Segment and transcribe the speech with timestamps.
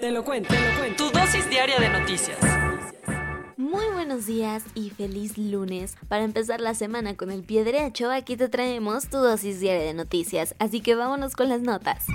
[0.00, 1.10] Te lo cuento, te lo cuento.
[1.10, 2.38] Tu dosis diaria de noticias.
[3.56, 5.96] Muy buenos días y feliz lunes.
[6.06, 9.94] Para empezar la semana con el pie derecho, aquí te traemos tu dosis diaria de
[9.94, 12.06] noticias, así que vámonos con las notas.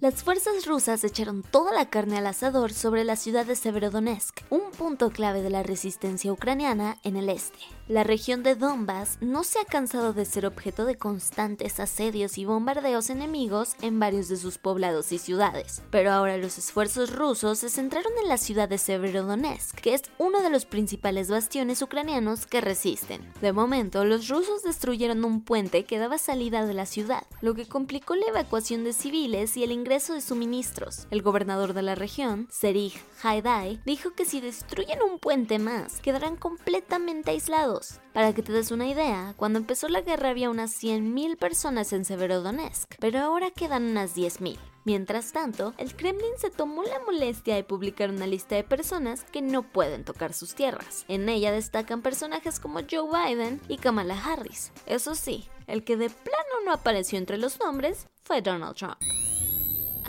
[0.00, 4.72] Las fuerzas rusas echaron toda la carne al asador sobre la ciudad de Severodonetsk, un
[4.76, 7.60] punto clave de la resistencia ucraniana en el este.
[7.90, 12.44] La región de Donbass no se ha cansado de ser objeto de constantes asedios y
[12.44, 17.68] bombardeos enemigos en varios de sus poblados y ciudades, pero ahora los esfuerzos rusos se
[17.68, 22.60] centraron en la ciudad de Severodonetsk, que es uno de los principales bastiones ucranianos que
[22.60, 23.28] resisten.
[23.40, 27.66] De momento, los rusos destruyeron un puente que daba salida de la ciudad, lo que
[27.66, 31.08] complicó la evacuación de civiles y el ingreso de suministros.
[31.10, 36.36] El gobernador de la región, Serij Haidai, dijo que si destruyen un puente más, quedarán
[36.36, 37.79] completamente aislados
[38.12, 42.04] para que te des una idea, cuando empezó la guerra había unas 100.000 personas en
[42.04, 44.58] Severodonetsk, pero ahora quedan unas 10.000.
[44.84, 49.42] Mientras tanto, el Kremlin se tomó la molestia de publicar una lista de personas que
[49.42, 51.04] no pueden tocar sus tierras.
[51.08, 54.72] En ella destacan personajes como Joe Biden y Kamala Harris.
[54.86, 58.98] Eso sí, el que de plano no apareció entre los nombres fue Donald Trump.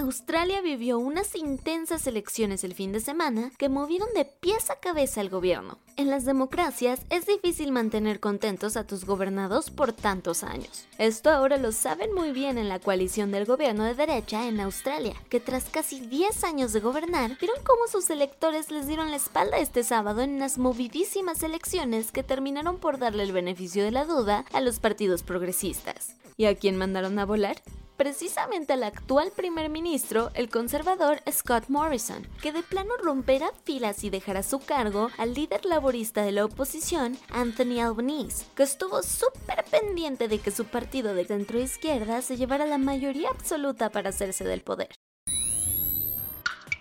[0.02, 5.21] Australia vivió unas intensas elecciones el fin de semana que movieron de pies a cabeza
[5.21, 5.77] al gobierno.
[5.95, 10.88] En las democracias es difícil mantener contentos a tus gobernados por tantos años.
[10.97, 15.13] Esto ahora lo saben muy bien en la coalición del gobierno de derecha en Australia,
[15.30, 19.59] que tras casi 10 años de gobernar, vieron cómo sus electores les dieron la espalda
[19.59, 24.45] este sábado en unas movidísimas elecciones que terminaron por darle el beneficio de la duda
[24.52, 26.15] a los partidos progresistas.
[26.37, 27.61] ¿Y a quién mandaron a volar?
[28.02, 34.10] Precisamente al actual primer ministro, el conservador Scott Morrison, que de plano romperá filas y
[34.10, 40.28] dejará su cargo al líder laborista de la oposición, Anthony Albanese, que estuvo súper pendiente
[40.28, 44.62] de que su partido de centro izquierda se llevara la mayoría absoluta para hacerse del
[44.62, 44.89] poder.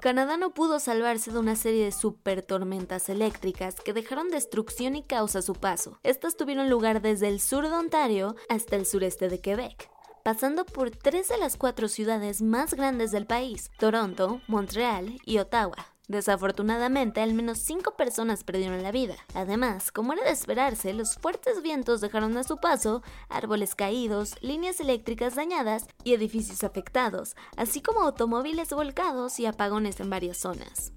[0.00, 5.04] Canadá no pudo salvarse de una serie de super tormentas eléctricas que dejaron destrucción y
[5.04, 6.00] caos a su paso.
[6.02, 9.93] Estas tuvieron lugar desde el sur de Ontario hasta el sureste de Quebec
[10.24, 15.76] pasando por tres de las cuatro ciudades más grandes del país, Toronto, Montreal y Ottawa.
[16.08, 19.16] Desafortunadamente, al menos cinco personas perdieron la vida.
[19.34, 24.80] Además, como era de esperarse, los fuertes vientos dejaron a su paso árboles caídos, líneas
[24.80, 30.92] eléctricas dañadas y edificios afectados, así como automóviles volcados y apagones en varias zonas.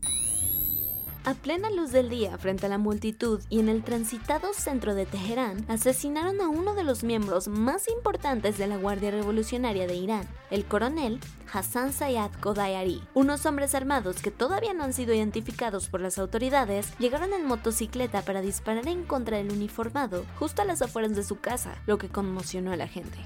[1.27, 5.05] A plena luz del día, frente a la multitud y en el transitado centro de
[5.05, 10.25] Teherán, asesinaron a uno de los miembros más importantes de la Guardia Revolucionaria de Irán,
[10.51, 11.19] el coronel
[11.51, 13.03] Hassan Sayad Kodayari.
[13.13, 18.21] Unos hombres armados que todavía no han sido identificados por las autoridades llegaron en motocicleta
[18.21, 22.07] para disparar en contra del uniformado justo a las afueras de su casa, lo que
[22.07, 23.17] conmocionó a la gente.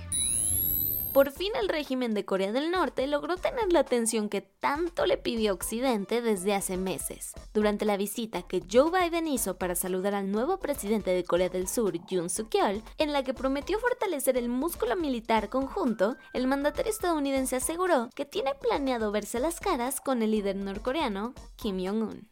[1.13, 5.17] Por fin el régimen de Corea del Norte logró tener la atención que tanto le
[5.17, 7.33] pidió Occidente desde hace meses.
[7.53, 11.67] Durante la visita que Joe Biden hizo para saludar al nuevo presidente de Corea del
[11.67, 17.57] Sur, Yoon Suk-yeol, en la que prometió fortalecer el músculo militar conjunto, el mandatario estadounidense
[17.57, 22.29] aseguró que tiene planeado verse las caras con el líder norcoreano, Kim Jong-un.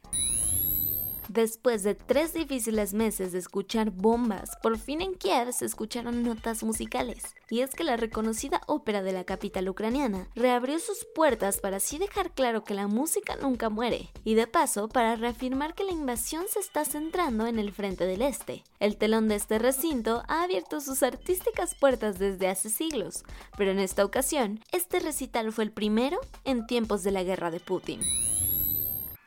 [1.30, 6.64] Después de tres difíciles meses de escuchar bombas, por fin en Kiev se escucharon notas
[6.64, 7.36] musicales.
[7.52, 12.00] Y es que la reconocida ópera de la capital ucraniana reabrió sus puertas para así
[12.00, 16.46] dejar claro que la música nunca muere, y de paso para reafirmar que la invasión
[16.52, 18.64] se está centrando en el frente del este.
[18.80, 23.24] El telón de este recinto ha abierto sus artísticas puertas desde hace siglos,
[23.56, 27.60] pero en esta ocasión, este recital fue el primero en tiempos de la guerra de
[27.60, 28.02] Putin.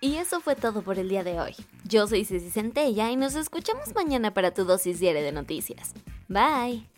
[0.02, 1.54] Y eso fue todo por el día de hoy.
[1.88, 5.94] Yo soy Ceci Centella y nos escuchamos mañana para tu dosis diaria de noticias.
[6.28, 6.88] Bye.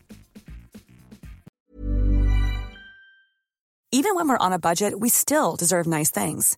[3.92, 6.56] Even when we're on a budget, we still deserve nice things.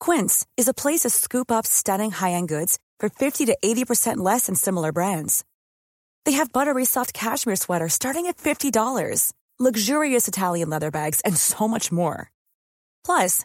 [0.00, 4.46] Quince is a place to scoop up stunning high-end goods for 50 to 80% less
[4.46, 5.44] than similar brands.
[6.24, 11.68] They have buttery soft cashmere sweaters starting at $50, luxurious Italian leather bags, and so
[11.68, 12.30] much more.
[13.04, 13.44] Plus,